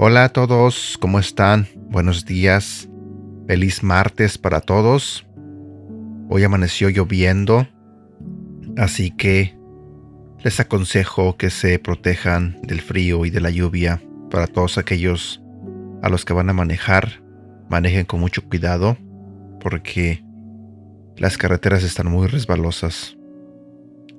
[0.00, 1.66] Hola a todos, ¿cómo están?
[1.90, 2.88] Buenos días.
[3.46, 5.26] Feliz martes para todos.
[6.30, 7.66] Hoy amaneció lloviendo,
[8.76, 9.58] así que
[10.42, 14.00] les aconsejo que se protejan del frío y de la lluvia
[14.30, 15.42] para todos aquellos
[16.02, 17.22] a los que van a manejar.
[17.68, 18.96] Manejen con mucho cuidado
[19.60, 20.24] porque
[21.16, 23.16] las carreteras están muy resbalosas.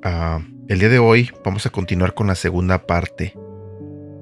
[0.03, 3.33] Ah, el día de hoy vamos a continuar con la segunda parte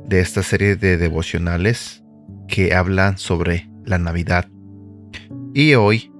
[0.07, 2.03] de esta serie de devocionales
[2.47, 4.47] que hablan sobre la Navidad.
[5.53, 6.11] Y hoy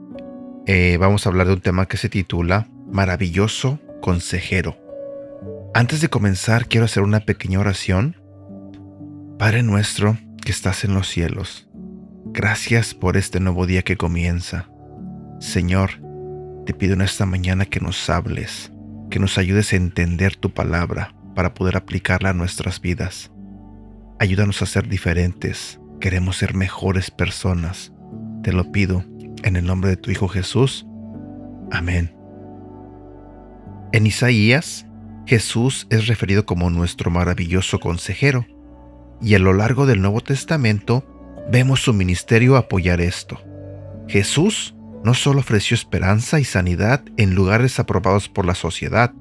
[0.65, 4.77] eh, vamos a hablar de un tema que se titula Maravilloso Consejero.
[5.73, 8.16] Antes de comenzar quiero hacer una pequeña oración.
[9.39, 11.69] Padre nuestro que estás en los cielos,
[12.25, 14.67] gracias por este nuevo día que comienza.
[15.39, 15.91] Señor,
[16.65, 18.71] te pido en esta mañana que nos hables,
[19.11, 23.31] que nos ayudes a entender tu palabra para poder aplicarla a nuestras vidas.
[24.17, 25.79] Ayúdanos a ser diferentes.
[25.99, 27.93] Queremos ser mejores personas.
[28.41, 29.05] Te lo pido
[29.43, 30.87] en el nombre de tu Hijo Jesús.
[31.71, 32.11] Amén.
[33.91, 34.87] En Isaías,
[35.27, 38.47] Jesús es referido como nuestro maravilloso consejero,
[39.21, 41.03] y a lo largo del Nuevo Testamento
[41.51, 43.39] vemos su ministerio apoyar esto.
[44.07, 49.13] Jesús no solo ofreció esperanza y sanidad en lugares aprobados por la sociedad,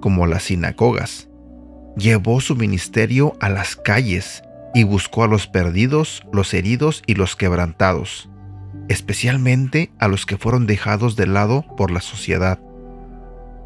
[0.00, 1.28] como las sinagogas,
[1.96, 4.42] llevó su ministerio a las calles
[4.74, 8.28] y buscó a los perdidos, los heridos y los quebrantados,
[8.88, 12.60] especialmente a los que fueron dejados de lado por la sociedad.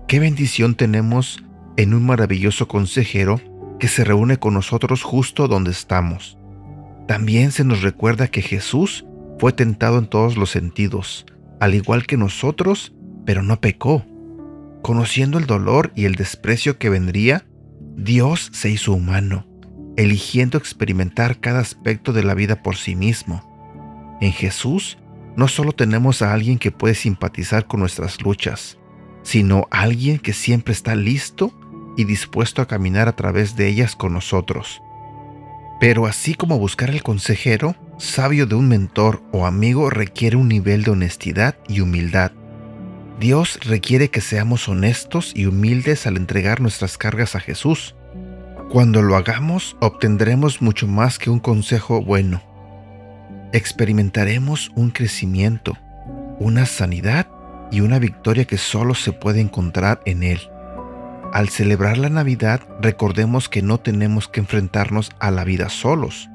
[0.06, 1.44] Qué bendición tenemos
[1.76, 3.40] en un maravilloso consejero
[3.80, 6.38] que se reúne con nosotros justo donde estamos.
[7.08, 9.04] También se nos recuerda que Jesús
[9.40, 11.26] fue tentado en todos los sentidos,
[11.58, 12.94] al igual que nosotros,
[13.26, 14.04] pero no pecó.
[14.82, 17.46] Conociendo el dolor y el desprecio que vendría,
[17.96, 19.46] Dios se hizo humano,
[19.96, 23.44] eligiendo experimentar cada aspecto de la vida por sí mismo.
[24.20, 24.98] En Jesús
[25.36, 28.78] no solo tenemos a alguien que puede simpatizar con nuestras luchas,
[29.22, 31.52] sino alguien que siempre está listo
[32.00, 34.80] y dispuesto a caminar a través de ellas con nosotros.
[35.80, 40.82] Pero así como buscar el consejero, sabio de un mentor o amigo requiere un nivel
[40.82, 42.32] de honestidad y humildad.
[43.18, 47.94] Dios requiere que seamos honestos y humildes al entregar nuestras cargas a Jesús.
[48.70, 52.40] Cuando lo hagamos, obtendremos mucho más que un consejo bueno.
[53.52, 55.76] Experimentaremos un crecimiento,
[56.38, 57.28] una sanidad
[57.70, 60.40] y una victoria que solo se puede encontrar en Él.
[61.32, 66.28] Al celebrar la Navidad, recordemos que no tenemos que enfrentarnos a la vida solos.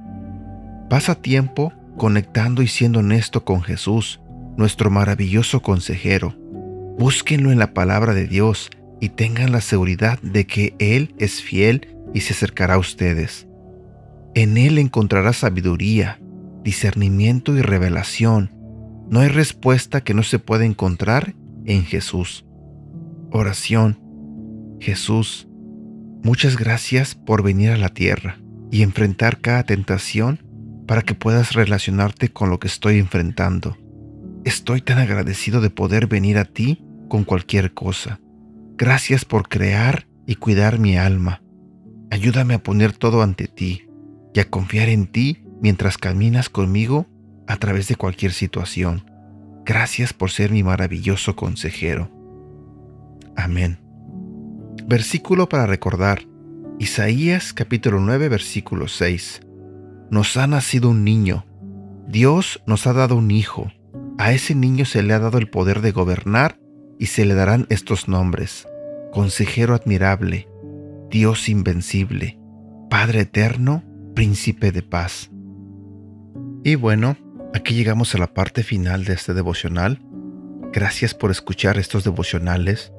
[0.90, 4.22] Pasa tiempo conectando y siendo honesto con Jesús,
[4.58, 6.36] nuestro maravilloso consejero
[6.98, 8.70] Búsquenlo en la palabra de Dios
[9.02, 13.48] y tengan la seguridad de que Él es fiel y se acercará a ustedes.
[14.34, 16.22] En Él encontrará sabiduría,
[16.64, 18.52] discernimiento y revelación.
[19.10, 21.36] No hay respuesta que no se pueda encontrar
[21.66, 22.46] en Jesús.
[23.30, 24.00] Oración.
[24.80, 25.48] Jesús,
[26.24, 28.40] muchas gracias por venir a la tierra
[28.72, 30.44] y enfrentar cada tentación
[30.88, 33.78] para que puedas relacionarte con lo que estoy enfrentando.
[34.44, 38.20] Estoy tan agradecido de poder venir a ti con cualquier cosa.
[38.78, 41.42] Gracias por crear y cuidar mi alma.
[42.12, 43.88] Ayúdame a poner todo ante ti
[44.34, 47.08] y a confiar en ti mientras caminas conmigo
[47.48, 49.10] a través de cualquier situación.
[49.66, 52.12] Gracias por ser mi maravilloso consejero.
[53.36, 53.85] Amén.
[54.88, 56.24] Versículo para recordar.
[56.80, 59.42] Isaías capítulo 9 versículo 6.
[60.12, 61.46] Nos ha nacido un niño.
[62.08, 63.72] Dios nos ha dado un hijo
[64.18, 66.58] a ese niño se le ha dado el poder de gobernar
[67.00, 68.66] y se le darán estos nombres.
[69.12, 70.48] Consejero admirable,
[71.10, 72.40] Dios invencible,
[72.90, 73.84] Padre eterno,
[74.16, 75.30] Príncipe de paz.
[76.64, 77.18] Y bueno,
[77.54, 80.02] aquí llegamos a la parte final de este devocional.
[80.72, 82.94] Gracias por escuchar estos devocionales.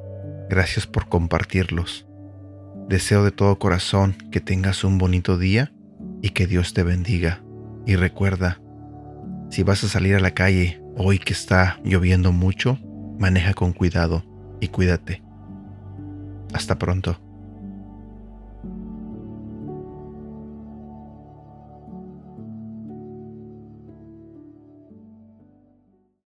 [0.49, 2.07] Gracias por compartirlos.
[2.89, 5.73] Deseo de todo corazón que tengas un bonito día
[6.23, 7.43] y que Dios te bendiga.
[7.87, 8.61] Y recuerda,
[9.51, 12.79] si vas a salir a la calle Hoy que está lloviendo mucho,
[13.19, 14.25] maneja con cuidado
[14.63, 15.23] y cuídate.
[16.55, 17.21] Hasta pronto.